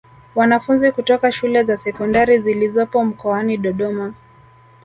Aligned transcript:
Wanafunzi 0.35 0.91
kutoka 0.91 1.31
shule 1.31 1.63
za 1.63 1.77
Sekondari 1.77 2.39
zilizopo 2.39 3.05
mkoani 3.05 3.57
Dodoma 3.57 4.13